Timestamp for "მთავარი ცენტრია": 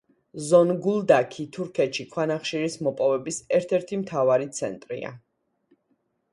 4.07-5.17